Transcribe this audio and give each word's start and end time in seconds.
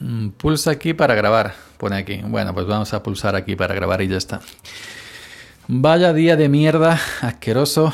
Mm, 0.00 0.30
pulsa 0.30 0.70
aquí 0.70 0.94
para 0.94 1.14
grabar, 1.14 1.54
pone 1.76 1.96
aquí. 1.96 2.20
Bueno, 2.24 2.54
pues 2.54 2.66
vamos 2.66 2.92
a 2.94 3.02
pulsar 3.02 3.36
aquí 3.36 3.54
para 3.54 3.74
grabar 3.74 4.00
y 4.00 4.08
ya 4.08 4.16
está. 4.16 4.40
Vaya 5.68 6.12
día 6.12 6.36
de 6.36 6.48
mierda, 6.48 6.98
asqueroso, 7.20 7.92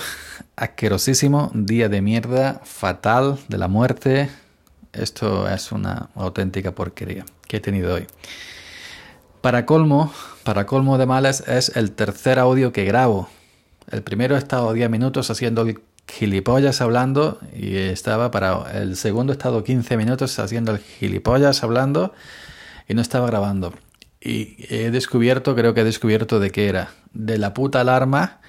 asquerosísimo, 0.54 1.50
día 1.52 1.88
de 1.88 2.00
mierda, 2.00 2.60
fatal, 2.64 3.38
de 3.48 3.58
la 3.58 3.68
muerte. 3.68 4.30
Esto 4.92 5.48
es 5.48 5.72
una 5.72 6.08
auténtica 6.14 6.72
porquería 6.72 7.26
que 7.46 7.58
he 7.58 7.60
tenido 7.60 7.94
hoy. 7.94 8.06
Para 9.40 9.66
colmo, 9.66 10.12
para 10.44 10.64
colmo 10.64 10.98
de 10.98 11.06
males, 11.06 11.42
es 11.46 11.76
el 11.76 11.92
tercer 11.92 12.38
audio 12.38 12.72
que 12.72 12.84
grabo. 12.84 13.28
El 13.90 14.02
primero 14.02 14.36
he 14.36 14.38
estado 14.38 14.72
10 14.72 14.88
minutos 14.90 15.30
haciendo 15.30 15.62
el 15.62 15.80
gilipollas 16.08 16.80
hablando 16.80 17.40
y 17.54 17.76
estaba 17.76 18.30
para 18.30 18.70
el 18.80 18.96
segundo 18.96 19.32
estado 19.32 19.64
15 19.64 19.96
minutos 19.96 20.38
haciendo 20.38 20.72
el 20.72 20.78
gilipollas 20.78 21.62
hablando 21.62 22.14
y 22.88 22.94
no 22.94 23.02
estaba 23.02 23.26
grabando. 23.26 23.74
Y 24.20 24.56
he 24.74 24.90
descubierto, 24.90 25.54
creo 25.54 25.74
que 25.74 25.82
he 25.82 25.84
descubierto 25.84 26.40
de 26.40 26.50
qué 26.50 26.68
era. 26.68 26.90
De 27.12 27.38
la 27.38 27.54
puta 27.54 27.80
alarma 27.80 28.40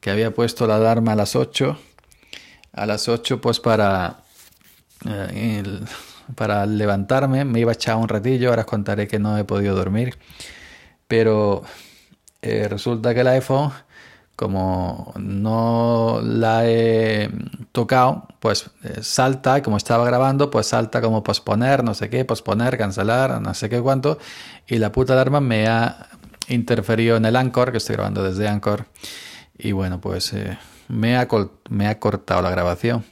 que 0.00 0.10
había 0.10 0.32
puesto 0.32 0.66
la 0.66 0.76
alarma 0.76 1.12
a 1.12 1.16
las 1.16 1.36
8. 1.36 1.78
A 2.72 2.86
las 2.86 3.08
8 3.08 3.40
pues 3.40 3.60
para 3.60 4.22
eh, 5.04 5.62
para 6.34 6.66
levantarme, 6.66 7.44
me 7.44 7.60
iba 7.60 7.70
a 7.70 7.74
echar 7.74 7.96
un 7.96 8.08
ratillo, 8.08 8.50
ahora 8.50 8.62
os 8.62 8.66
contaré 8.66 9.06
que 9.06 9.18
no 9.18 9.38
he 9.38 9.44
podido 9.44 9.76
dormir. 9.76 10.18
Pero 11.06 11.62
eh, 12.42 12.66
resulta 12.68 13.14
que 13.14 13.20
el 13.20 13.28
iPhone 13.28 13.72
como 14.36 15.14
no 15.18 16.20
la 16.22 16.68
he 16.68 17.30
tocado, 17.72 18.28
pues 18.38 18.70
eh, 18.84 18.98
salta, 19.02 19.62
como 19.62 19.78
estaba 19.78 20.04
grabando, 20.04 20.50
pues 20.50 20.66
salta 20.66 21.00
como 21.00 21.24
posponer, 21.24 21.82
no 21.82 21.94
sé 21.94 22.10
qué, 22.10 22.24
posponer, 22.26 22.76
cancelar, 22.76 23.40
no 23.40 23.54
sé 23.54 23.70
qué 23.70 23.80
cuánto, 23.80 24.18
y 24.66 24.76
la 24.76 24.92
puta 24.92 25.14
alarma 25.14 25.40
me 25.40 25.66
ha 25.66 26.08
interferido 26.48 27.16
en 27.16 27.24
el 27.24 27.34
Anchor, 27.34 27.72
que 27.72 27.78
estoy 27.78 27.96
grabando 27.96 28.22
desde 28.22 28.46
Anchor, 28.46 28.86
y 29.58 29.72
bueno, 29.72 30.00
pues 30.00 30.32
eh, 30.34 30.58
me, 30.88 31.16
ha 31.16 31.26
me 31.70 31.88
ha 31.88 31.98
cortado 31.98 32.42
la 32.42 32.50
grabación. 32.50 33.04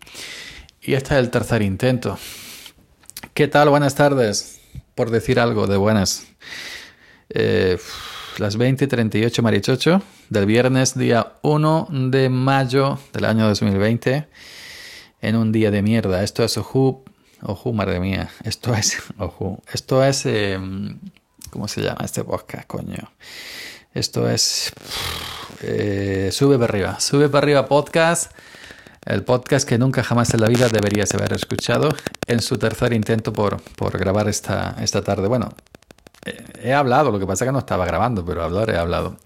Y 0.81 0.93
este 0.93 1.15
es 1.15 1.21
el 1.21 1.31
tercer 1.31 1.63
intento. 1.63 2.19
¿Qué 3.33 3.49
tal? 3.49 3.71
Buenas 3.71 3.95
tardes, 3.95 4.61
por 4.95 5.11
decir 5.11 5.41
algo 5.41 5.67
de 5.67 5.79
buenas. 5.79 6.27
Eh, 7.31 7.79
las 8.39 8.59
20.38 8.59 9.43
Marichocho 9.43 10.03
del 10.29 10.47
viernes 10.47 10.99
día 10.99 11.35
1 11.43 11.89
de 12.11 12.29
mayo 12.29 12.99
del 13.13 13.27
año 13.27 13.47
2020 13.47 14.27
en 15.21 15.37
un 15.37 15.53
día 15.53 15.71
de 15.71 15.83
mierda. 15.83 16.23
Esto 16.23 16.43
es 16.43 16.57
Oju, 16.59 17.05
Oju, 17.43 17.73
madre 17.73 18.01
mía, 18.01 18.31
esto 18.43 18.75
es 18.75 18.97
Oju, 19.19 19.61
esto 19.73 20.05
es, 20.05 20.27
em, 20.27 20.99
¿cómo 21.51 21.69
se 21.69 21.83
llama 21.83 22.05
este 22.05 22.25
podcast, 22.25 22.67
coño? 22.67 23.13
Esto 23.93 24.29
es 24.29 24.73
eh, 25.63 26.31
Sube 26.33 26.59
para 26.59 26.73
arriba, 26.73 27.01
Sube 27.01 27.29
para 27.29 27.45
arriba 27.45 27.67
podcast. 27.67 28.33
El 29.05 29.23
podcast 29.23 29.69
que 29.69 29.77
nunca 29.77 30.03
jamás 30.03 30.33
en 30.33 30.41
la 30.41 30.49
vida 30.49 30.69
deberías 30.71 31.13
haber 31.15 31.35
escuchado 31.35 31.91
en 32.27 32.41
su 32.41 32.57
tercer 32.57 32.95
intento 32.95 33.35
por, 33.35 33.61
por 33.77 33.99
grabar 33.99 34.29
esta, 34.29 34.77
esta 34.81 35.03
tarde. 35.03 35.29
Bueno, 35.29 35.51
he 36.63 36.73
hablado, 36.73 37.11
lo 37.11 37.19
que 37.19 37.27
pasa 37.27 37.45
es 37.45 37.49
que 37.49 37.53
no 37.53 37.59
estaba 37.59 37.85
grabando, 37.85 38.25
pero 38.25 38.43
hablar 38.43 38.71
he 38.71 38.77
hablado. 38.77 39.17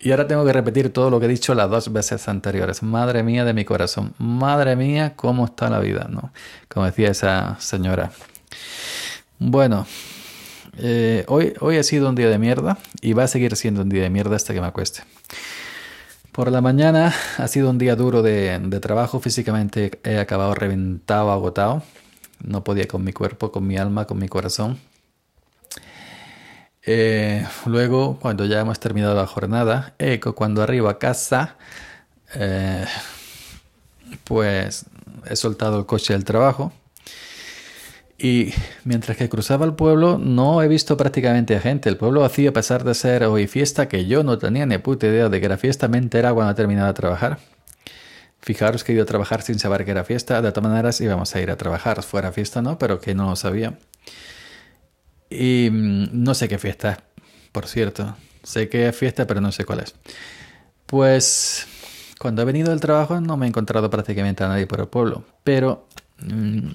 Y 0.00 0.10
ahora 0.10 0.26
tengo 0.26 0.44
que 0.44 0.52
repetir 0.52 0.92
todo 0.92 1.10
lo 1.10 1.20
que 1.20 1.26
he 1.26 1.28
dicho 1.28 1.54
las 1.54 1.70
dos 1.70 1.92
veces 1.92 2.26
anteriores. 2.26 2.82
Madre 2.82 3.22
mía 3.22 3.44
de 3.44 3.54
mi 3.54 3.64
corazón. 3.64 4.14
Madre 4.18 4.74
mía, 4.74 5.14
cómo 5.14 5.44
está 5.44 5.70
la 5.70 5.78
vida, 5.78 6.08
¿no? 6.10 6.32
Como 6.68 6.86
decía 6.86 7.10
esa 7.10 7.56
señora. 7.60 8.10
Bueno, 9.38 9.86
eh, 10.78 11.24
hoy, 11.28 11.54
hoy 11.60 11.76
ha 11.76 11.84
sido 11.84 12.08
un 12.08 12.16
día 12.16 12.28
de 12.28 12.38
mierda 12.38 12.78
y 13.00 13.12
va 13.12 13.24
a 13.24 13.28
seguir 13.28 13.54
siendo 13.54 13.82
un 13.82 13.90
día 13.90 14.02
de 14.02 14.10
mierda 14.10 14.34
hasta 14.34 14.52
que 14.52 14.60
me 14.60 14.66
acueste. 14.66 15.02
Por 16.32 16.50
la 16.50 16.60
mañana 16.60 17.14
ha 17.38 17.46
sido 17.46 17.70
un 17.70 17.78
día 17.78 17.94
duro 17.94 18.22
de, 18.22 18.58
de 18.58 18.80
trabajo. 18.80 19.20
Físicamente 19.20 20.00
he 20.02 20.18
acabado 20.18 20.54
reventado, 20.54 21.30
agotado. 21.30 21.84
No 22.42 22.64
podía 22.64 22.88
con 22.88 23.04
mi 23.04 23.12
cuerpo, 23.12 23.52
con 23.52 23.68
mi 23.68 23.76
alma, 23.76 24.06
con 24.06 24.18
mi 24.18 24.28
corazón. 24.28 24.80
Eh, 26.84 27.46
luego, 27.66 28.18
cuando 28.20 28.44
ya 28.44 28.60
hemos 28.60 28.80
terminado 28.80 29.14
la 29.14 29.26
jornada, 29.26 29.94
eco, 29.98 30.34
cuando 30.34 30.62
arribo 30.62 30.88
a 30.88 30.98
casa, 30.98 31.56
eh, 32.34 32.84
pues 34.24 34.86
he 35.26 35.36
soltado 35.36 35.78
el 35.78 35.86
coche 35.86 36.12
del 36.12 36.24
trabajo. 36.24 36.72
Y 38.18 38.52
mientras 38.84 39.16
que 39.16 39.28
cruzaba 39.28 39.66
el 39.66 39.74
pueblo, 39.74 40.16
no 40.18 40.62
he 40.62 40.68
visto 40.68 40.96
prácticamente 40.96 41.56
a 41.56 41.60
gente. 41.60 41.88
El 41.88 41.96
pueblo 41.96 42.20
vacío, 42.20 42.50
a 42.50 42.52
pesar 42.52 42.84
de 42.84 42.94
ser 42.94 43.24
hoy 43.24 43.48
fiesta, 43.48 43.88
que 43.88 44.06
yo 44.06 44.22
no 44.22 44.38
tenía 44.38 44.64
ni 44.64 44.78
puta 44.78 45.06
idea 45.08 45.28
de 45.28 45.40
que 45.40 45.46
era 45.46 45.56
fiesta, 45.56 45.88
me 45.88 45.98
entera 45.98 46.32
cuando 46.32 46.52
he 46.52 46.54
terminado 46.54 46.86
de 46.88 46.94
trabajar. 46.94 47.38
Fijaros 48.40 48.84
que 48.84 48.92
he 48.92 48.94
ido 48.94 49.04
a 49.04 49.06
trabajar 49.06 49.42
sin 49.42 49.58
saber 49.58 49.84
que 49.84 49.92
era 49.92 50.04
fiesta. 50.04 50.40
De 50.40 50.52
todas 50.52 50.70
maneras, 50.70 51.00
íbamos 51.00 51.34
a 51.34 51.40
ir 51.40 51.50
a 51.50 51.56
trabajar, 51.56 52.02
fuera 52.02 52.32
fiesta 52.32 52.62
no, 52.62 52.78
pero 52.78 53.00
que 53.00 53.14
no 53.14 53.30
lo 53.30 53.36
sabía. 53.36 53.78
Y 55.32 55.70
mm, 55.70 56.08
no 56.12 56.34
sé 56.34 56.48
qué 56.48 56.58
fiesta 56.58 56.92
es, 56.92 56.98
por 57.52 57.66
cierto. 57.66 58.16
Sé 58.42 58.68
que 58.68 58.88
es 58.88 58.96
fiesta, 58.96 59.26
pero 59.26 59.40
no 59.40 59.52
sé 59.52 59.64
cuál 59.64 59.80
es. 59.80 59.94
Pues 60.86 61.66
cuando 62.18 62.42
he 62.42 62.44
venido 62.44 62.70
del 62.70 62.80
trabajo 62.80 63.20
no 63.20 63.36
me 63.36 63.46
he 63.46 63.48
encontrado 63.48 63.88
prácticamente 63.88 64.44
a 64.44 64.48
nadie 64.48 64.66
por 64.66 64.80
el 64.80 64.88
pueblo. 64.88 65.24
Pero 65.44 65.86
mm, 66.18 66.68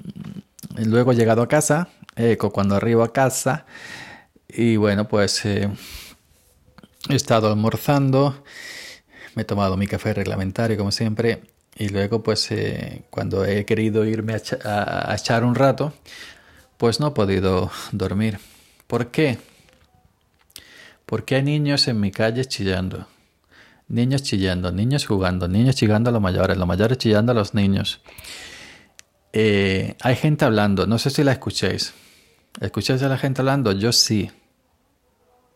luego 0.85 1.11
he 1.11 1.15
llegado 1.15 1.41
a 1.41 1.47
casa, 1.47 1.89
eco 2.15 2.51
cuando 2.51 2.75
arribo 2.75 3.03
a 3.03 3.13
casa. 3.13 3.65
Y 4.47 4.77
bueno, 4.77 5.07
pues 5.07 5.45
eh, 5.45 5.69
he 7.09 7.15
estado 7.15 7.49
almorzando. 7.49 8.43
Me 9.35 9.43
he 9.43 9.45
tomado 9.45 9.77
mi 9.77 9.87
café 9.87 10.13
reglamentario, 10.13 10.77
como 10.77 10.91
siempre. 10.91 11.43
Y 11.75 11.89
luego, 11.89 12.23
pues, 12.23 12.49
eh, 12.51 13.03
cuando 13.11 13.45
he 13.45 13.63
querido 13.65 14.03
irme 14.03 14.33
a 14.33 15.15
echar 15.15 15.43
un 15.43 15.53
rato, 15.53 15.93
pues 16.77 16.99
no 16.99 17.07
he 17.07 17.11
podido 17.11 17.71
dormir. 17.91 18.39
¿Por 18.87 19.11
qué? 19.11 19.39
Porque 21.05 21.35
hay 21.35 21.43
niños 21.43 21.87
en 21.87 21.99
mi 21.99 22.11
calle 22.11 22.45
chillando. 22.45 23.07
Niños 23.87 24.23
chillando, 24.23 24.71
niños 24.71 25.05
jugando, 25.05 25.47
niños 25.47 25.75
chillando 25.75 26.09
a 26.09 26.13
los 26.13 26.21
mayores, 26.21 26.57
los 26.57 26.67
mayores 26.67 26.97
chillando 26.97 27.31
a 27.31 27.35
los 27.35 27.53
niños. 27.53 28.01
Eh, 29.33 29.95
hay 30.01 30.15
gente 30.15 30.45
hablando, 30.45 30.87
no 30.87 30.97
sé 30.99 31.09
si 31.09 31.23
la 31.23 31.31
escuchéis. 31.31 31.93
¿Escucháis 32.59 33.01
a 33.03 33.07
la 33.07 33.17
gente 33.17 33.41
hablando? 33.41 33.71
Yo 33.71 33.91
sí. 33.91 34.31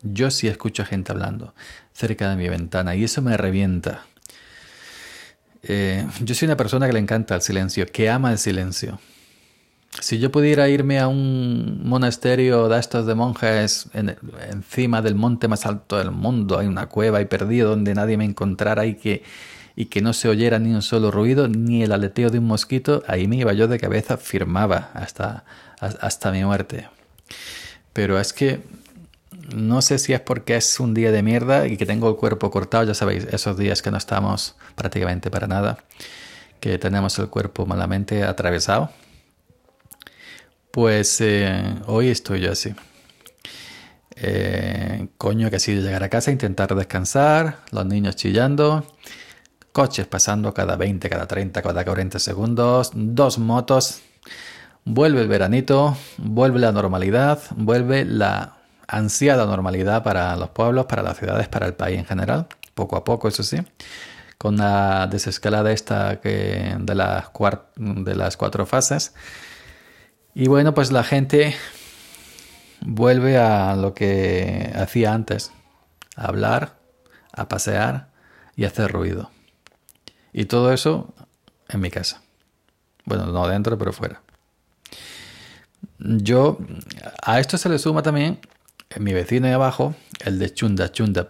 Yo 0.02 0.30
sí 0.30 0.48
escucho 0.48 0.82
a 0.82 0.86
gente 0.86 1.12
hablando 1.12 1.54
cerca 1.92 2.30
de 2.30 2.36
mi 2.36 2.48
ventana 2.48 2.94
y 2.96 3.04
eso 3.04 3.22
me 3.22 3.36
revienta. 3.36 4.06
Eh, 5.62 6.06
yo 6.20 6.34
soy 6.34 6.46
una 6.46 6.56
persona 6.56 6.86
que 6.86 6.92
le 6.92 6.98
encanta 6.98 7.34
el 7.34 7.42
silencio, 7.42 7.86
que 7.86 8.10
ama 8.10 8.32
el 8.32 8.38
silencio. 8.38 8.98
Si 10.00 10.18
yo 10.18 10.32
pudiera 10.32 10.68
irme 10.68 10.98
a 10.98 11.06
un 11.06 11.82
monasterio 11.84 12.68
de 12.68 12.78
estos 12.78 13.06
de 13.06 13.14
monjes 13.14 13.88
encima 14.50 15.02
del 15.02 15.14
monte 15.14 15.48
más 15.48 15.66
alto 15.66 15.98
del 15.98 16.10
mundo, 16.10 16.58
hay 16.58 16.66
una 16.66 16.86
cueva 16.86 17.20
y 17.20 17.26
perdido 17.26 17.70
donde 17.70 17.94
nadie 17.94 18.16
me 18.16 18.24
encontrara 18.24 18.86
y 18.86 18.94
que, 18.94 19.22
y 19.76 19.86
que 19.86 20.00
no 20.00 20.14
se 20.14 20.28
oyera 20.28 20.58
ni 20.58 20.72
un 20.72 20.80
solo 20.80 21.10
ruido, 21.10 21.46
ni 21.46 21.82
el 21.82 21.92
aleteo 21.92 22.30
de 22.30 22.38
un 22.38 22.46
mosquito, 22.46 23.02
ahí 23.06 23.28
me 23.28 23.36
iba 23.36 23.52
yo 23.52 23.68
de 23.68 23.78
cabeza, 23.78 24.16
firmaba 24.16 24.90
hasta, 24.94 25.44
hasta 25.78 26.32
mi 26.32 26.42
muerte. 26.42 26.88
Pero 27.92 28.18
es 28.18 28.32
que 28.32 28.62
no 29.54 29.82
sé 29.82 29.98
si 29.98 30.14
es 30.14 30.20
porque 30.20 30.56
es 30.56 30.80
un 30.80 30.94
día 30.94 31.12
de 31.12 31.22
mierda 31.22 31.66
y 31.66 31.76
que 31.76 31.84
tengo 31.84 32.08
el 32.08 32.16
cuerpo 32.16 32.50
cortado, 32.50 32.84
ya 32.84 32.94
sabéis, 32.94 33.26
esos 33.30 33.58
días 33.58 33.82
que 33.82 33.90
no 33.90 33.98
estamos 33.98 34.56
prácticamente 34.74 35.30
para 35.30 35.46
nada, 35.46 35.84
que 36.60 36.78
tenemos 36.78 37.18
el 37.18 37.28
cuerpo 37.28 37.66
malamente 37.66 38.24
atravesado 38.24 38.90
pues 40.72 41.20
eh, 41.20 41.76
hoy 41.86 42.08
estoy 42.08 42.40
yo 42.40 42.50
así. 42.50 42.74
Eh, 44.16 45.08
coño 45.18 45.50
que 45.50 45.56
ha 45.56 45.60
sido 45.60 45.82
llegar 45.82 46.02
a 46.02 46.08
casa, 46.08 46.32
intentar 46.32 46.74
descansar, 46.74 47.58
los 47.70 47.84
niños 47.86 48.16
chillando, 48.16 48.86
coches 49.72 50.06
pasando 50.06 50.52
cada 50.54 50.76
20, 50.76 51.08
cada 51.10 51.26
30, 51.26 51.62
cada 51.62 51.84
40 51.84 52.18
segundos, 52.18 52.90
dos 52.94 53.38
motos, 53.38 54.00
vuelve 54.84 55.20
el 55.20 55.28
veranito, 55.28 55.96
vuelve 56.16 56.58
la 56.58 56.72
normalidad, 56.72 57.38
vuelve 57.54 58.04
la 58.06 58.56
ansiada 58.88 59.44
normalidad 59.44 60.02
para 60.02 60.34
los 60.36 60.50
pueblos, 60.50 60.86
para 60.86 61.02
las 61.02 61.18
ciudades, 61.18 61.48
para 61.48 61.66
el 61.66 61.74
país 61.74 61.98
en 61.98 62.06
general, 62.06 62.46
poco 62.74 62.96
a 62.96 63.04
poco, 63.04 63.28
eso 63.28 63.42
sí, 63.42 63.58
con 64.38 64.56
la 64.56 65.06
desescalada 65.06 65.70
esta 65.70 66.20
que 66.20 66.76
de 66.78 66.94
las, 66.94 67.26
de 67.76 68.14
las 68.14 68.36
cuatro 68.38 68.64
fases 68.64 69.12
y 70.34 70.48
bueno, 70.48 70.74
pues 70.74 70.92
la 70.92 71.04
gente 71.04 71.54
vuelve 72.80 73.38
a 73.38 73.76
lo 73.76 73.94
que 73.94 74.72
hacía 74.74 75.12
antes, 75.12 75.52
a 76.16 76.26
hablar, 76.26 76.78
a 77.32 77.48
pasear 77.48 78.08
y 78.56 78.64
hacer 78.64 78.90
ruido. 78.90 79.30
Y 80.32 80.46
todo 80.46 80.72
eso 80.72 81.14
en 81.68 81.80
mi 81.80 81.90
casa. 81.90 82.22
Bueno, 83.04 83.26
no 83.26 83.46
dentro, 83.48 83.76
pero 83.78 83.92
fuera. 83.92 84.22
yo, 85.98 86.58
a 87.22 87.40
esto 87.40 87.58
se 87.58 87.68
le 87.68 87.78
suma 87.78 88.02
también 88.02 88.38
mi 89.00 89.12
vecino 89.12 89.46
de 89.46 89.54
abajo, 89.54 89.94
el 90.20 90.38
de 90.38 90.52
chunda, 90.52 90.92
chunda, 90.92 91.28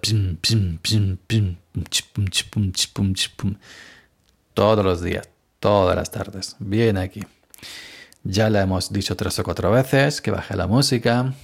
todos 4.54 4.84
los 4.84 5.02
días, 5.02 5.28
todas 5.60 5.96
las 5.96 6.10
tardes, 6.10 6.56
viene 6.58 7.00
aquí. 7.00 7.22
Ya 8.24 8.50
le 8.50 8.60
hemos 8.60 8.92
dicho 8.92 9.16
tres 9.16 9.38
o 9.40 9.44
cuatro 9.44 9.70
veces 9.72 10.20
que 10.20 10.30
baje 10.30 10.56
la 10.56 10.66
música. 10.66 11.34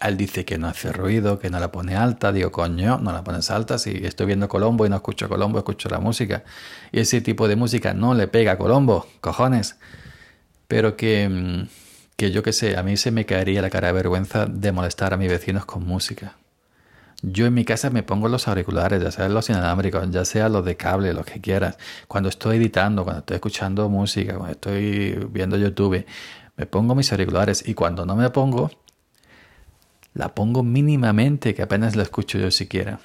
Él 0.00 0.16
dice 0.16 0.44
que 0.44 0.58
no 0.58 0.68
hace 0.68 0.92
ruido, 0.92 1.38
que 1.38 1.50
no 1.50 1.58
la 1.58 1.72
pone 1.72 1.96
alta. 1.96 2.32
Digo, 2.32 2.52
coño, 2.52 2.98
no 2.98 3.12
la 3.12 3.24
pones 3.24 3.50
alta. 3.50 3.78
Si 3.78 3.90
estoy 4.04 4.26
viendo 4.26 4.48
Colombo 4.48 4.86
y 4.86 4.88
no 4.88 4.96
escucho 4.96 5.28
Colombo, 5.28 5.58
escucho 5.58 5.88
la 5.88 5.98
música. 5.98 6.44
Y 6.92 7.00
ese 7.00 7.20
tipo 7.22 7.48
de 7.48 7.56
música 7.56 7.94
no 7.94 8.14
le 8.14 8.28
pega 8.28 8.52
a 8.52 8.58
Colombo, 8.58 9.06
cojones. 9.20 9.76
Pero 10.68 10.96
que, 10.96 11.28
mm, 11.28 11.68
que 12.16 12.30
yo 12.30 12.42
qué 12.42 12.52
sé, 12.52 12.76
a 12.76 12.82
mí 12.82 12.96
se 12.96 13.10
me 13.10 13.26
caería 13.26 13.62
la 13.62 13.70
cara 13.70 13.88
de 13.88 13.94
vergüenza 13.94 14.46
de 14.46 14.72
molestar 14.72 15.14
a 15.14 15.16
mis 15.16 15.30
vecinos 15.30 15.64
con 15.66 15.84
música. 15.86 16.36
Yo 17.22 17.46
en 17.46 17.54
mi 17.54 17.64
casa 17.64 17.90
me 17.90 18.02
pongo 18.02 18.28
los 18.28 18.46
auriculares, 18.46 19.02
ya 19.02 19.10
sea 19.10 19.28
los 19.28 19.48
inalámbricos, 19.48 20.10
ya 20.10 20.24
sea 20.24 20.48
los 20.48 20.64
de 20.64 20.76
cable, 20.76 21.14
los 21.14 21.24
que 21.24 21.40
quieras. 21.40 21.78
Cuando 22.08 22.28
estoy 22.28 22.58
editando, 22.58 23.04
cuando 23.04 23.20
estoy 23.20 23.36
escuchando 23.36 23.88
música, 23.88 24.34
cuando 24.34 24.52
estoy 24.52 25.26
viendo 25.30 25.56
YouTube, 25.56 26.04
me 26.56 26.66
pongo 26.66 26.94
mis 26.94 27.10
auriculares 27.12 27.66
y 27.66 27.74
cuando 27.74 28.04
no 28.04 28.16
me 28.16 28.28
pongo, 28.30 28.70
la 30.14 30.34
pongo 30.34 30.62
mínimamente, 30.62 31.54
que 31.54 31.62
apenas 31.62 31.96
la 31.96 32.02
escucho 32.02 32.38
yo 32.38 32.50
siquiera. 32.50 33.00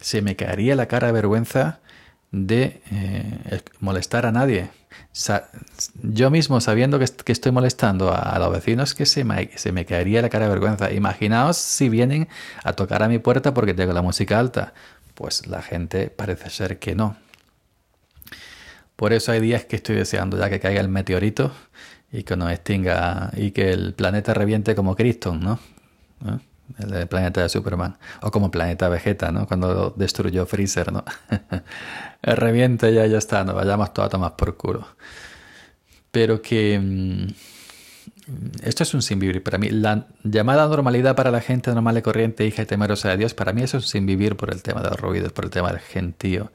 Se 0.00 0.22
me 0.22 0.36
caería 0.36 0.74
la 0.74 0.86
cara 0.86 1.08
de 1.08 1.12
vergüenza 1.12 1.80
de 2.32 2.82
eh, 2.90 3.60
molestar 3.80 4.26
a 4.26 4.32
nadie. 4.32 4.70
Yo 6.02 6.30
mismo 6.30 6.60
sabiendo 6.60 6.98
que, 6.98 7.04
estoy 7.04 7.52
molestando 7.52 8.12
a, 8.12 8.38
los 8.38 8.52
vecinos 8.52 8.94
que 8.94 9.06
se 9.06 9.24
me, 9.24 9.50
se 9.56 9.72
me 9.72 9.84
caería 9.84 10.22
la 10.22 10.28
cara 10.28 10.46
de 10.46 10.50
vergüenza. 10.50 10.92
Imaginaos 10.92 11.56
si 11.56 11.88
vienen 11.88 12.28
a 12.64 12.72
tocar 12.72 13.02
a 13.02 13.08
mi 13.08 13.18
puerta 13.18 13.54
porque 13.54 13.74
tengo 13.74 13.92
la 13.92 14.02
música 14.02 14.38
alta. 14.38 14.72
Pues 15.14 15.46
la 15.46 15.62
gente 15.62 16.08
parece 16.08 16.50
ser 16.50 16.78
que 16.78 16.94
no. 16.94 17.16
Por 18.96 19.12
eso 19.12 19.32
hay 19.32 19.40
días 19.40 19.64
que 19.64 19.76
estoy 19.76 19.96
deseando 19.96 20.38
ya 20.38 20.50
que 20.50 20.60
caiga 20.60 20.80
el 20.80 20.88
meteorito 20.88 21.52
y 22.12 22.22
que 22.22 22.36
nos 22.36 22.50
extinga 22.50 23.30
y 23.34 23.52
que 23.52 23.72
el 23.72 23.94
planeta 23.94 24.34
reviente 24.34 24.74
como 24.74 24.96
Cristo, 24.96 25.34
¿no? 25.34 25.58
¿Eh? 26.26 26.38
El 26.78 27.06
planeta 27.08 27.42
de 27.42 27.48
Superman, 27.48 27.98
o 28.22 28.30
como 28.30 28.50
planeta 28.50 28.88
Vegeta, 28.88 29.32
¿no? 29.32 29.46
Cuando 29.46 29.92
destruyó 29.96 30.46
Freezer, 30.46 30.92
¿no? 30.92 31.04
reviente 32.22 32.92
ya, 32.92 33.06
ya 33.06 33.18
está, 33.18 33.44
nos 33.44 33.54
vayamos 33.54 33.92
todos 33.92 34.06
a 34.06 34.10
tomar 34.10 34.36
por 34.36 34.56
culo. 34.56 34.86
Pero 36.10 36.42
que 36.42 36.78
mm, 36.78 37.26
esto 38.62 38.82
es 38.82 38.94
un 38.94 39.02
sin 39.02 39.18
vivir 39.18 39.42
para 39.42 39.58
mí. 39.58 39.70
La 39.70 40.06
llamada 40.22 40.66
normalidad 40.68 41.16
para 41.16 41.30
la 41.30 41.40
gente 41.40 41.72
normal 41.72 41.98
y 41.98 42.02
corriente, 42.02 42.46
hija 42.46 42.62
y 42.62 42.66
temerosa 42.66 43.10
de 43.10 43.18
Dios, 43.18 43.34
para 43.34 43.52
mí 43.52 43.62
eso 43.62 43.78
es 43.78 43.86
sin 43.86 44.06
vivir 44.06 44.36
por 44.36 44.52
el 44.52 44.62
tema 44.62 44.82
de 44.82 44.90
los 44.90 45.00
ruidos, 45.00 45.32
por 45.32 45.44
el 45.46 45.50
tema 45.50 45.70
del 45.70 45.80
gentío. 45.80 46.50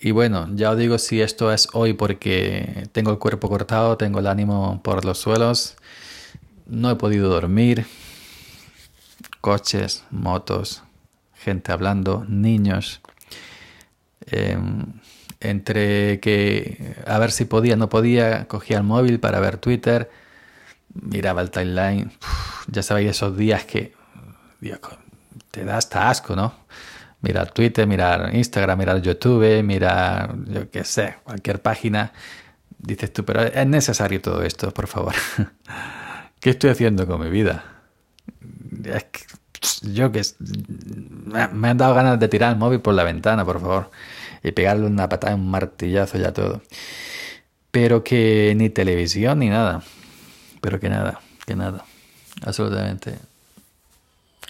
Y 0.00 0.12
bueno, 0.12 0.48
ya 0.54 0.70
os 0.70 0.78
digo 0.78 0.98
si 0.98 1.20
esto 1.20 1.52
es 1.52 1.68
hoy 1.72 1.92
porque 1.92 2.88
tengo 2.92 3.10
el 3.10 3.18
cuerpo 3.18 3.48
cortado, 3.48 3.96
tengo 3.96 4.20
el 4.20 4.28
ánimo 4.28 4.80
por 4.82 5.04
los 5.04 5.18
suelos, 5.18 5.76
no 6.66 6.90
he 6.90 6.96
podido 6.96 7.28
dormir, 7.28 7.86
coches, 9.40 10.04
motos, 10.10 10.82
gente 11.34 11.72
hablando, 11.72 12.24
niños. 12.28 13.00
Em, 14.26 15.00
entre 15.40 16.20
que 16.20 16.96
a 17.06 17.18
ver 17.18 17.30
si 17.30 17.44
podía, 17.44 17.76
no 17.76 17.88
podía, 17.88 18.46
cogía 18.48 18.78
el 18.78 18.82
móvil 18.82 19.20
para 19.20 19.40
ver 19.40 19.58
Twitter, 19.58 20.10
miraba 20.94 21.42
el 21.42 21.50
timeline. 21.50 22.12
ya 22.66 22.82
sabéis 22.82 23.10
esos 23.10 23.36
días 23.36 23.64
que 23.64 23.94
te 25.50 25.64
da 25.64 25.76
hasta 25.76 26.10
asco, 26.10 26.34
¿no? 26.36 26.54
Mirar 27.20 27.50
Twitter, 27.50 27.86
mirar 27.86 28.34
Instagram, 28.34 28.78
mirar 28.78 29.02
YouTube, 29.02 29.62
mirar, 29.62 30.36
yo 30.46 30.70
qué 30.70 30.84
sé, 30.84 31.16
cualquier 31.24 31.60
página. 31.60 32.12
Dices 32.78 33.12
tú, 33.12 33.24
pero 33.24 33.42
es 33.42 33.66
necesario 33.66 34.20
todo 34.20 34.42
esto, 34.42 34.72
por 34.72 34.86
favor. 34.86 35.14
¿Qué 36.40 36.50
estoy 36.50 36.70
haciendo 36.70 37.06
con 37.06 37.20
mi 37.20 37.28
vida? 37.28 37.64
Yo 39.82 40.12
que 40.12 40.22
me 41.52 41.68
han 41.68 41.76
dado 41.76 41.94
ganas 41.94 42.18
de 42.18 42.28
tirar 42.28 42.52
el 42.52 42.58
móvil 42.58 42.80
por 42.80 42.94
la 42.94 43.04
ventana, 43.04 43.44
por 43.44 43.60
favor, 43.60 43.90
y 44.42 44.52
pegarle 44.52 44.86
una 44.86 45.08
patada, 45.08 45.34
un 45.34 45.50
martillazo 45.50 46.18
ya 46.18 46.32
todo. 46.32 46.62
Pero 47.70 48.02
que 48.02 48.54
ni 48.56 48.70
televisión 48.70 49.40
ni 49.40 49.48
nada. 49.48 49.82
Pero 50.60 50.80
que 50.80 50.88
nada, 50.88 51.20
que 51.46 51.54
nada. 51.54 51.84
Absolutamente. 52.42 53.18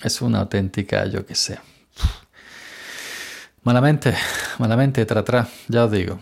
Es 0.03 0.23
una 0.23 0.41
auténtica, 0.41 1.07
yo 1.07 1.27
que 1.27 1.35
sé. 1.35 1.59
Malamente, 3.63 4.15
malamente, 4.59 5.05
tra, 5.05 5.25
tra, 5.25 5.49
ya 5.69 5.85
os 5.85 5.91
digo. 5.91 6.21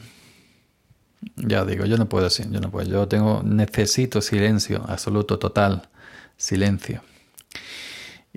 Ya 1.37 1.63
os 1.63 1.69
digo, 1.69 1.85
yo 1.85 1.97
no 1.97 2.09
puedo 2.09 2.27
así, 2.27 2.45
yo 2.51 2.61
no 2.61 2.71
puedo. 2.71 2.89
Yo 2.89 3.09
tengo, 3.09 3.43
necesito 3.45 4.21
silencio, 4.21 4.85
absoluto, 4.89 5.39
total, 5.39 5.89
silencio. 6.37 7.03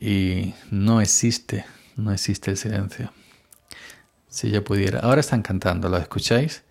Y 0.02 0.54
no 0.72 1.02
existe, 1.02 1.66
no 1.98 2.14
existe 2.14 2.52
el 2.52 2.58
silencio. 2.58 3.12
Si 4.30 4.50
yo 4.50 4.64
pudiera. 4.64 5.00
Ahora 5.02 5.20
están 5.20 5.42
cantando, 5.42 5.90
¿lo 5.90 5.98
escucháis? 5.98 6.64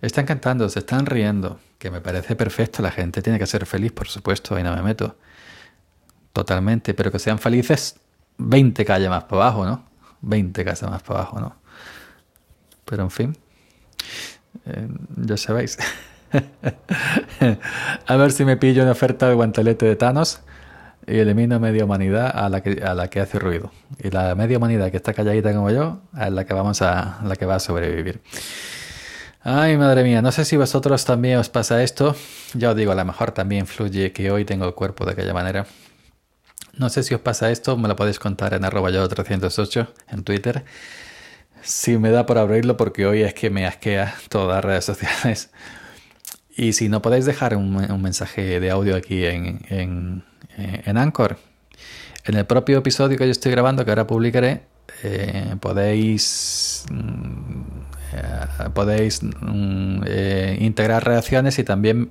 Están 0.00 0.24
cantando, 0.24 0.66
se 0.70 0.78
están 0.78 1.04
riendo, 1.04 1.60
que 1.78 1.90
me 1.90 2.00
parece 2.00 2.36
perfecto. 2.36 2.80
La 2.80 2.90
gente 2.90 3.20
tiene 3.20 3.38
que 3.38 3.46
ser 3.46 3.66
feliz, 3.66 3.92
por 3.92 4.08
supuesto, 4.08 4.56
ahí 4.56 4.62
no 4.62 4.74
me 4.74 4.82
meto. 4.82 5.16
Totalmente, 6.32 6.94
pero 6.94 7.12
que 7.12 7.18
sean 7.18 7.38
felices 7.38 7.96
20 8.38 8.82
calles 8.86 9.10
más 9.10 9.24
para 9.24 9.42
abajo, 9.42 9.66
¿no? 9.66 9.84
20 10.22 10.64
calles 10.64 10.82
más 10.84 11.02
para 11.02 11.20
abajo, 11.20 11.38
¿no? 11.38 11.56
Pero 12.86 13.02
en 13.02 13.10
fin, 13.10 13.36
eh, 14.64 14.88
ya 15.16 15.36
sabéis. 15.36 15.76
a 18.06 18.16
ver 18.16 18.32
si 18.32 18.46
me 18.46 18.56
pillo 18.56 18.82
una 18.82 18.92
oferta 18.92 19.28
de 19.28 19.34
guantelete 19.34 19.84
de 19.84 19.96
Thanos 19.96 20.40
y 21.10 21.18
elimino 21.18 21.58
media 21.58 21.84
humanidad 21.84 22.30
a 22.32 22.48
la 22.48 22.62
que, 22.62 22.82
a 22.82 22.94
la 22.94 23.08
que 23.08 23.20
hace 23.20 23.38
ruido. 23.38 23.72
Y 23.98 24.10
la 24.10 24.34
media 24.34 24.58
humanidad 24.58 24.90
que 24.90 24.96
está 24.96 25.12
calladita 25.12 25.52
como 25.52 25.70
yo 25.70 26.02
es 26.18 26.30
la 26.30 26.44
que 26.44 26.54
vamos 26.54 26.82
a, 26.82 27.20
la 27.24 27.36
que 27.36 27.46
va 27.46 27.56
a 27.56 27.60
sobrevivir. 27.60 28.20
Ay, 29.42 29.76
madre 29.76 30.04
mía, 30.04 30.22
no 30.22 30.30
sé 30.32 30.44
si 30.44 30.56
vosotros 30.56 31.04
también 31.04 31.38
os 31.38 31.48
pasa 31.48 31.82
esto. 31.82 32.14
Ya 32.54 32.70
os 32.70 32.76
digo, 32.76 32.92
a 32.92 32.94
lo 32.94 33.04
mejor 33.04 33.32
también 33.32 33.66
fluye 33.66 34.12
que 34.12 34.30
hoy 34.30 34.44
tengo 34.44 34.66
el 34.66 34.74
cuerpo 34.74 35.04
de 35.04 35.12
aquella 35.12 35.34
manera. 35.34 35.66
No 36.76 36.88
sé 36.88 37.02
si 37.02 37.14
os 37.14 37.20
pasa 37.20 37.50
esto, 37.50 37.76
me 37.76 37.88
lo 37.88 37.96
podéis 37.96 38.18
contar 38.18 38.54
en 38.54 38.64
arroba 38.64 38.90
yo 38.90 39.06
308 39.08 39.92
en 40.10 40.22
Twitter. 40.22 40.64
Si 41.62 41.98
me 41.98 42.10
da 42.10 42.24
por 42.24 42.38
abrirlo 42.38 42.76
porque 42.76 43.06
hoy 43.06 43.22
es 43.22 43.34
que 43.34 43.50
me 43.50 43.66
asquea 43.66 44.14
todas 44.28 44.56
las 44.56 44.64
redes 44.64 44.84
sociales. 44.84 45.50
Y 46.56 46.74
si 46.74 46.88
no 46.88 47.00
podéis 47.00 47.24
dejar 47.24 47.56
un, 47.56 48.02
mensaje 48.02 48.60
de 48.60 48.70
audio 48.70 48.94
aquí 48.94 49.24
en 49.24 50.24
eh, 50.60 50.82
en 50.84 50.98
Anchor. 50.98 51.38
En 52.24 52.36
el 52.36 52.44
propio 52.46 52.78
episodio 52.78 53.16
que 53.16 53.24
yo 53.24 53.30
estoy 53.30 53.52
grabando, 53.52 53.84
que 53.84 53.90
ahora 53.90 54.06
publicaré, 54.06 54.62
eh, 55.02 55.56
podéis 55.60 56.84
mm, 56.90 57.62
eh, 58.12 58.70
podéis 58.74 59.22
mm, 59.22 60.02
integrar 60.58 61.04
reacciones 61.04 61.58
y 61.58 61.64
también 61.64 62.10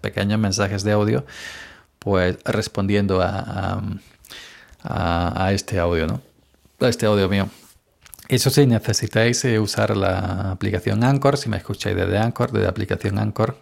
pequeños 0.00 0.38
mensajes 0.38 0.82
de 0.82 0.92
audio, 0.92 1.26
pues 1.98 2.38
respondiendo 2.44 3.20
a, 3.20 3.82
a, 4.82 5.52
este 5.52 5.78
audio, 5.78 6.06
¿no? 6.06 6.22
A 6.80 6.88
este 6.88 7.06
audio 7.06 7.28
mío. 7.28 7.48
Eso 8.28 8.48
sí, 8.48 8.66
necesitáis 8.66 9.44
usar 9.44 9.96
la 9.96 10.52
aplicación 10.52 11.04
Anchor, 11.04 11.36
si 11.36 11.48
me 11.48 11.56
escucháis 11.56 11.96
desde 11.96 12.16
Anchor, 12.18 12.52
desde 12.52 12.64
la 12.64 12.70
aplicación 12.70 13.18
Anchor, 13.18 13.56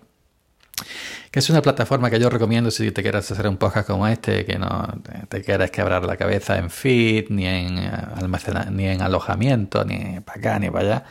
que 1.31 1.41
es 1.41 1.51
una 1.51 1.63
plataforma 1.63 2.11
que 2.11 2.19
yo 2.19 2.31
recomiendo 2.31 2.71
si 2.71 2.91
te 2.91 3.03
quieres 3.03 3.31
hacer 3.31 3.47
un 3.49 3.57
podcast 3.57 3.89
como 3.89 4.07
este, 4.07 4.45
que 4.45 4.59
no 4.59 4.87
te 5.29 5.43
quieres 5.43 5.71
quebrar 5.71 6.05
la 6.05 6.17
cabeza 6.17 6.57
en 6.59 6.71
feed, 6.71 7.27
ni 7.31 7.47
en 7.47 7.79
almacenar, 7.79 8.71
ni 8.73 8.87
en 8.87 9.03
alojamiento, 9.03 9.85
ni 9.85 10.21
para 10.21 10.39
acá, 10.39 10.59
ni 10.59 10.71
para 10.71 10.87
allá. 10.87 11.05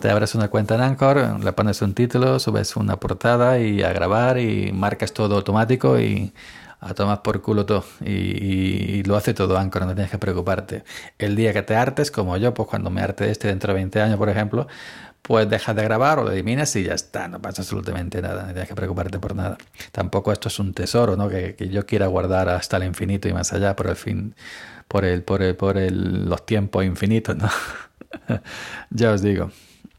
Te 0.00 0.10
abres 0.10 0.34
una 0.34 0.48
cuenta 0.48 0.74
en 0.74 0.82
Anchor, 0.82 1.42
le 1.42 1.52
pones 1.52 1.80
un 1.82 1.94
título, 1.94 2.38
subes 2.38 2.76
una 2.76 2.96
portada 3.00 3.58
y 3.58 3.82
a 3.82 3.92
grabar 3.92 4.38
y 4.38 4.70
marcas 4.72 5.12
todo 5.12 5.36
automático 5.36 5.98
y 5.98 6.32
a 6.80 6.94
tomar 6.94 7.22
por 7.22 7.40
culo 7.42 7.64
todo. 7.66 7.84
Y, 8.04 9.02
lo 9.04 9.16
hace 9.16 9.34
todo 9.34 9.56
Anchor, 9.58 9.86
no 9.86 9.94
tienes 9.94 10.10
que 10.10 10.18
preocuparte. 10.18 10.84
El 11.18 11.34
día 11.36 11.52
que 11.52 11.62
te 11.62 11.76
hartes, 11.76 12.10
como 12.10 12.36
yo, 12.36 12.54
pues 12.54 12.68
cuando 12.68 12.90
me 12.90 13.00
arte 13.00 13.24
de 13.24 13.32
este 13.32 13.48
dentro 13.48 13.72
de 13.72 13.78
20 13.80 14.02
años, 14.02 14.18
por 14.18 14.28
ejemplo, 14.28 14.66
pues 15.26 15.50
dejas 15.50 15.74
de 15.74 15.82
grabar 15.82 16.20
o 16.20 16.24
lo 16.24 16.30
eliminas 16.30 16.74
y 16.76 16.84
ya 16.84 16.94
está, 16.94 17.26
no 17.26 17.40
pasa 17.42 17.62
absolutamente 17.62 18.22
nada, 18.22 18.42
no 18.42 18.52
tienes 18.52 18.68
que 18.68 18.74
preocuparte 18.76 19.18
por 19.18 19.34
nada. 19.34 19.58
Tampoco 19.90 20.32
esto 20.32 20.48
es 20.48 20.58
un 20.60 20.72
tesoro, 20.72 21.16
¿no? 21.16 21.28
Que, 21.28 21.56
yo 21.70 21.84
quiera 21.84 22.06
guardar 22.06 22.48
hasta 22.48 22.76
el 22.76 22.84
infinito 22.84 23.28
y 23.28 23.32
más 23.32 23.52
allá 23.52 23.74
por 23.74 23.88
el 23.88 23.96
fin, 23.96 24.36
por 24.86 25.04
el, 25.04 25.22
por 25.24 25.42
el, 25.42 25.56
por 25.56 25.78
el, 25.78 26.28
los 26.28 26.46
tiempos 26.46 26.84
infinitos, 26.84 27.36
¿no? 27.36 27.48
ya 28.90 29.10
os 29.10 29.20
digo. 29.20 29.50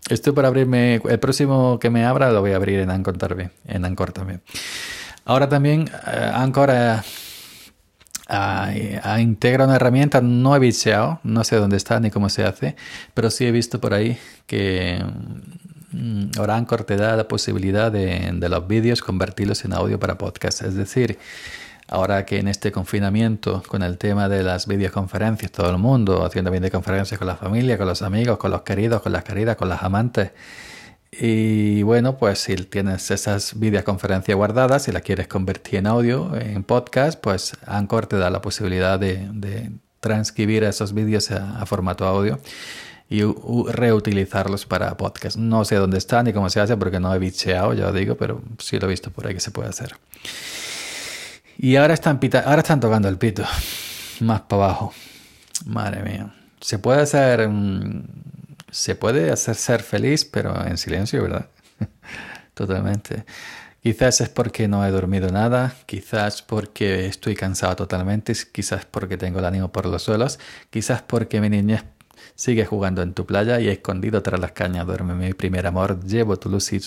Esto 0.09 0.33
para 0.33 0.47
abrirme, 0.47 1.01
el 1.09 1.19
próximo 1.19 1.77
que 1.79 1.89
me 1.89 2.05
abra 2.05 2.31
lo 2.31 2.39
voy 2.39 2.53
a 2.53 2.55
abrir 2.55 2.79
en 2.79 2.89
Anchor 2.89 3.17
también, 3.17 3.51
en 3.65 3.83
Anchor 3.83 4.13
también. 4.13 4.41
Ahora 5.25 5.49
también 5.49 5.89
eh, 6.07 6.31
Anchor 6.33 6.69
ha, 8.27 9.19
integrado 9.19 9.69
una 9.69 9.75
herramienta, 9.77 10.21
no 10.21 10.55
he 10.55 10.59
bicheado, 10.59 11.19
no 11.23 11.43
sé 11.43 11.55
dónde 11.55 11.77
está 11.77 11.99
ni 11.99 12.11
cómo 12.11 12.29
se 12.29 12.43
hace, 12.43 12.75
pero 13.13 13.29
sí 13.29 13.45
he 13.45 13.51
visto 13.51 13.79
por 13.79 13.93
ahí 13.93 14.17
que 14.45 15.03
mm, 15.91 16.31
ahora 16.37 16.55
Anchor 16.55 16.83
te 16.83 16.97
da 16.97 17.15
la 17.15 17.27
posibilidad 17.27 17.91
de, 17.91 18.31
de 18.33 18.49
los 18.49 18.67
vídeos 18.67 19.01
convertirlos 19.01 19.63
en 19.65 19.73
audio 19.73 19.99
para 19.99 20.17
podcast. 20.17 20.61
Es 20.61 20.75
decir, 20.75 21.17
Ahora 21.89 22.25
que 22.25 22.37
en 22.39 22.49
este 22.49 22.71
confinamiento, 22.73 23.63
con 23.65 23.81
el 23.81 23.97
tema 23.97 24.27
de 24.27 24.43
las 24.43 24.67
videoconferencias, 24.67 25.51
todo 25.53 25.69
el 25.69 25.77
mundo 25.77 26.25
haciendo 26.25 26.51
videoconferencias 26.51 27.17
con 27.17 27.27
la 27.27 27.37
familia, 27.37 27.77
con 27.77 27.87
los 27.87 28.01
amigos, 28.01 28.37
con 28.37 28.51
los 28.51 28.63
queridos, 28.63 29.01
con 29.01 29.13
las 29.13 29.23
queridas, 29.23 29.55
con 29.55 29.69
las 29.69 29.83
amantes. 29.83 30.31
Y 31.19 31.81
bueno, 31.81 32.17
pues 32.17 32.39
si 32.39 32.55
tienes 32.55 33.09
esas 33.09 33.59
videoconferencias 33.59 34.35
guardadas 34.35 34.87
y 34.87 34.91
las 34.91 35.01
quieres 35.01 35.27
convertir 35.27 35.79
en 35.79 35.87
audio, 35.87 36.31
en 36.35 36.63
podcast, 36.63 37.19
pues 37.19 37.53
Anchor 37.65 38.05
te 38.05 38.17
da 38.17 38.29
la 38.29 38.41
posibilidad 38.41 38.99
de, 38.99 39.71
transcribir 39.99 40.63
esos 40.63 40.93
vídeos 40.93 41.31
a, 41.31 41.65
formato 41.65 42.05
audio 42.05 42.39
y 43.09 43.23
reutilizarlos 43.23 44.67
para 44.67 44.95
podcast. 44.95 45.37
No 45.37 45.65
sé 45.65 45.75
dónde 45.75 45.97
están 45.97 46.25
ni 46.25 46.33
cómo 46.33 46.51
se 46.51 46.59
hace 46.59 46.77
porque 46.77 46.99
no 46.99 47.13
he 47.13 47.17
bicheado, 47.17 47.73
ya 47.73 47.85
lo 47.85 47.93
digo, 47.93 48.15
pero 48.15 48.41
sí 48.59 48.79
lo 48.79 48.85
he 48.85 48.89
visto 48.91 49.09
por 49.09 49.25
ahí 49.25 49.33
que 49.33 49.39
se 49.39 49.49
puede 49.49 49.69
hacer. 49.69 49.95
Y 51.57 51.77
ahora 51.77 51.95
están, 51.95 52.19
ahora 52.45 52.61
están 52.61 52.79
tocando 52.79 53.09
el 53.09 53.17
pito. 53.17 53.43
Más 54.19 54.41
para 54.41 54.65
abajo. 54.65 54.93
Madre 55.65 56.03
mía. 56.03 56.35
Se 56.61 56.77
puede 56.77 57.01
hacer. 57.01 57.49
Mm, 57.49 58.03
se 58.71 58.95
puede 58.95 59.31
hacer 59.31 59.55
ser 59.55 59.81
feliz, 59.81 60.25
pero 60.25 60.65
en 60.65 60.77
silencio, 60.77 61.21
¿verdad? 61.23 61.47
Totalmente. 62.53 63.25
Quizás 63.81 64.21
es 64.21 64.29
porque 64.29 64.67
no 64.67 64.85
he 64.85 64.91
dormido 64.91 65.29
nada, 65.29 65.75
quizás 65.85 66.41
porque 66.41 67.05
estoy 67.05 67.35
cansado 67.35 67.75
totalmente, 67.75 68.33
quizás 68.51 68.85
porque 68.85 69.17
tengo 69.17 69.39
el 69.39 69.45
ánimo 69.45 69.71
por 69.71 69.85
los 69.85 70.03
suelos, 70.03 70.39
quizás 70.69 71.03
porque 71.03 71.39
mi 71.39 71.49
niñez 71.49 71.85
Sigue 72.35 72.65
jugando 72.65 73.01
en 73.01 73.13
tu 73.13 73.25
playa 73.25 73.59
y 73.59 73.67
escondido 73.67 74.21
tras 74.21 74.39
las 74.39 74.51
cañas 74.51 74.85
duerme 74.85 75.15
mi 75.15 75.33
primer 75.33 75.65
amor. 75.67 76.03
Llevo 76.03 76.37
tu 76.37 76.49
luz 76.49 76.71
y, 76.73 76.81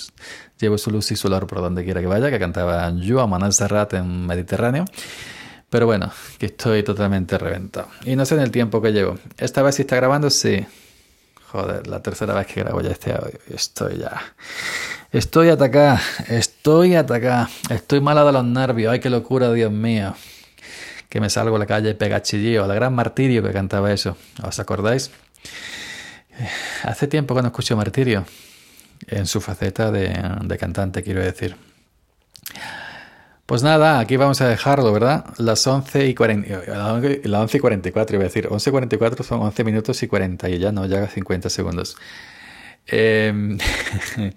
llevo 0.59 0.79
su 0.79 0.91
luz 0.91 1.11
y 1.11 1.17
su 1.17 1.27
olor 1.29 1.47
por 1.47 1.61
donde 1.61 1.85
quiera 1.85 2.01
que 2.01 2.07
vaya, 2.07 2.31
que 2.31 2.39
cantaba 2.39 2.93
Joan 3.07 3.31
Manuel 3.31 3.53
Serrat 3.53 3.95
en 3.95 4.27
Mediterráneo. 4.27 4.85
Pero 5.69 5.87
bueno, 5.87 6.13
que 6.39 6.47
estoy 6.47 6.83
totalmente 6.83 7.39
reventado. 7.39 7.89
Y 8.05 8.17
no 8.17 8.25
sé 8.25 8.35
en 8.35 8.43
el 8.43 8.51
tiempo 8.51 8.83
que 8.83 8.93
llevo. 8.93 9.19
Esta 9.39 9.63
vez 9.63 9.77
si 9.77 9.83
está 9.83 9.97
grabando, 9.97 10.31
sí. 10.31 10.67
Joder, 11.53 11.87
la 11.87 12.01
tercera 12.01 12.35
vez 12.35 12.47
que 12.47 12.61
grabo 12.61 12.81
ya 12.81 12.91
este. 12.91 13.15
Estoy 13.53 13.99
ya. 13.99 14.21
Estoy 15.11 15.49
atacado. 15.49 15.99
Estoy 16.29 16.95
atacado. 16.95 17.49
Estoy 17.71 18.01
mala 18.01 18.25
de 18.25 18.33
los 18.33 18.45
nervios. 18.45 18.93
Ay, 18.93 19.01
qué 19.01 19.11
locura, 19.11 19.53
Dios 19.53 19.73
mío. 19.73 20.15
Que 21.09 21.21
me 21.21 21.29
salgo 21.29 21.57
a 21.57 21.59
la 21.59 21.67
calle 21.67 21.91
y 21.91 21.95
pega 21.95 22.23
chillillo. 22.23 22.67
La 22.67 22.75
gran 22.75 22.95
martirio 22.95 23.43
que 23.43 23.51
cantaba 23.51 23.93
eso. 23.93 24.17
¿Os 24.45 24.61
acordáis? 24.61 25.11
Hace 26.85 27.07
tiempo 27.07 27.35
que 27.35 27.43
no 27.43 27.49
escucho 27.49 27.77
Martirio, 27.77 28.25
en 29.07 29.27
su 29.27 29.41
faceta 29.41 29.91
de, 29.91 30.57
cantante, 30.59 31.03
quiero 31.03 31.23
decir. 31.23 31.57
Pues 33.51 33.65
nada, 33.65 33.99
aquí 33.99 34.17
vamos 34.17 34.41
a 34.43 34.49
dejarlo, 34.49 34.93
¿verdad? 34.93 35.25
Las 35.39 35.67
11 35.67 36.07
y 36.07 36.15
40, 36.15 36.67
las 36.69 37.41
11 37.41 37.57
y 37.57 37.61
44, 37.61 38.15
iba 38.15 38.23
a 38.23 38.29
decir. 38.29 38.47
11 38.49 38.71
y 38.71 38.73
44 38.73 39.25
son 39.25 39.41
11 39.41 39.65
minutos 39.65 40.01
y 40.05 40.07
40 40.07 40.51
y 40.51 40.61
ya 40.61 40.71
no, 40.71 40.87
ya 40.87 41.09
50 41.09 41.51
segundos. 41.51 41.97
Em, 42.87 43.59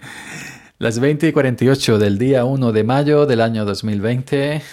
las 0.79 0.97
20 0.97 1.27
y 1.27 1.31
48 1.31 1.99
del 1.99 2.17
día 2.17 2.43
1 2.43 2.71
de 2.71 2.83
mayo 2.83 3.27
del 3.27 3.41
año 3.41 3.65
2020 3.65 4.63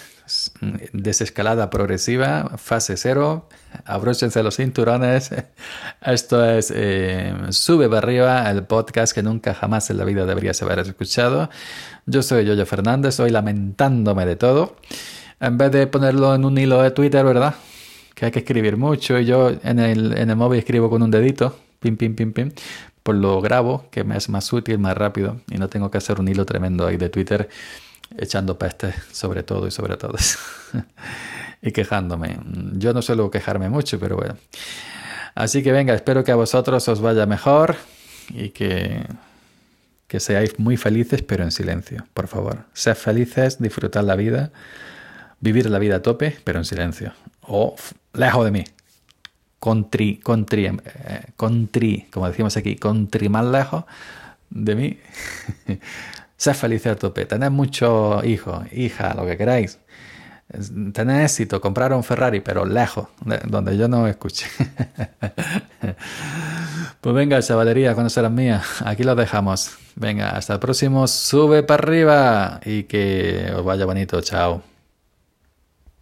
desescalada 0.93 1.71
progresiva, 1.71 2.53
fase 2.57 2.97
cero, 2.97 3.49
abróchense 3.85 4.43
los 4.43 4.57
cinturones. 4.57 5.31
Esto 6.03 6.45
es 6.45 6.73
eh, 6.75 7.35
Sube 7.51 7.89
para 7.89 7.99
arriba, 7.99 8.51
el 8.51 8.65
podcast 8.65 9.15
que 9.15 9.23
nunca 9.23 9.55
jamás 9.55 9.91
en 9.91 9.99
la 9.99 10.05
vida 10.05 10.27
deberías 10.27 10.61
haber 10.63 10.81
escuchado. 10.81 11.51
Yo 12.07 12.23
soy 12.23 12.45
Yoyo 12.45 12.67
Fernández, 12.67 13.19
hoy 13.21 13.31
lamentándome 13.31 14.27
de 14.27 14.37
todo. 14.37 14.77
En 15.41 15.57
vez 15.57 15.73
de 15.73 15.87
ponerlo 15.87 16.35
en 16.35 16.45
un 16.45 16.59
hilo 16.59 16.83
de 16.83 16.91
Twitter, 16.91 17.25
¿verdad? 17.25 17.55
Que 18.15 18.27
hay 18.27 18.31
que 18.31 18.41
escribir 18.41 18.77
mucho 18.77 19.19
y 19.19 19.25
yo 19.25 19.51
en 19.63 19.79
el, 19.79 20.17
en 20.19 20.31
el 20.31 20.37
móvil 20.37 20.59
escribo 20.59 20.91
con 20.91 21.03
un 21.03 21.11
dedito, 21.11 21.57
pim, 21.81 21.97
pim, 21.97 22.15
pim, 22.15 22.33
pim. 22.33 22.53
Pues 23.03 23.17
lo 23.19 23.41
grabo, 23.41 23.87
que 23.91 24.05
me 24.05 24.17
es 24.17 24.29
más 24.29 24.53
útil, 24.53 24.79
más 24.79 24.97
rápido 24.97 25.41
y 25.51 25.57
no 25.57 25.69
tengo 25.69 25.91
que 25.91 25.99
hacer 25.99 26.21
un 26.21 26.29
hilo 26.29 26.45
tremendo 26.45 26.87
ahí 26.87 26.99
de 26.99 27.09
Twitter 27.09 27.49
echando 28.21 28.59
peste 28.59 28.95
sobre 29.13 29.43
todo 29.43 29.67
y 29.67 29.71
sobre 29.71 29.97
todos. 29.97 30.39
y 31.63 31.73
quejándome. 31.73 32.39
Yo 32.75 32.93
no 32.93 33.03
suelo 33.03 33.31
quejarme 33.31 33.69
mucho, 33.69 33.99
pero 33.99 34.17
bueno. 34.17 34.37
Así 35.35 35.63
que 35.63 35.73
venga, 35.73 35.95
espero 35.95 36.23
que 36.23 36.33
a 36.33 36.37
vosotros 36.37 36.87
os 36.89 37.01
vaya 37.01 37.27
mejor 37.27 37.77
y 38.29 38.51
que, 38.51 39.07
que 40.07 40.21
seáis 40.21 40.59
muy 40.59 40.77
felices, 40.77 41.23
pero 41.23 41.45
en 41.45 41.51
silencio, 41.51 42.07
por 42.15 42.29
favor. 42.29 42.65
Sed 42.73 42.95
felices, 42.95 43.59
disfrutar 43.59 44.05
la 44.05 44.17
vida, 44.17 44.51
vivir 45.41 45.71
la 45.71 45.79
vida 45.79 45.97
a 45.97 46.03
tope, 46.03 46.37
pero 46.45 46.59
en 46.59 46.65
silencio. 46.65 47.13
O 47.43 47.75
lejos 48.13 48.45
de 48.45 48.51
mí. 48.51 48.65
Contri, 49.59 50.19
contri, 50.19 50.67
eh, 50.67 50.73
contri, 51.37 52.07
como 52.11 52.27
decimos 52.27 52.57
aquí, 52.57 52.77
contri 52.77 53.29
más 53.29 53.47
lejos 53.47 53.85
de 54.51 54.75
mí. 54.75 54.99
Sed 56.41 56.55
felices 56.55 56.93
a 56.93 56.97
tope. 56.97 57.27
Tened 57.27 57.51
muchos 57.51 58.25
hijos, 58.25 58.65
hija, 58.73 59.13
lo 59.13 59.27
que 59.27 59.37
queráis. 59.37 59.79
Tened 60.95 61.23
éxito, 61.23 61.61
comprar 61.61 61.93
un 61.93 62.03
Ferrari, 62.03 62.41
pero 62.41 62.65
lejos, 62.65 63.09
donde 63.45 63.77
yo 63.77 63.89
no 63.89 64.07
escuche. 64.09 64.47
pues 67.03 67.15
venga, 67.15 67.43
chavalería, 67.43 67.93
cuando 67.93 68.09
serán 68.09 68.35
mías. 68.35 68.81
Aquí 68.87 69.05
lo 69.05 69.15
dejamos. 69.15 69.73
Venga, 69.97 70.31
hasta 70.31 70.55
el 70.55 70.61
próximo. 70.61 71.07
Sube 71.09 71.63
para 71.63 71.83
arriba 71.83 72.61
y 72.65 72.85
que 72.85 73.53
os 73.55 73.63
vaya 73.63 73.85
bonito. 73.85 74.23
Chao. 74.23 74.63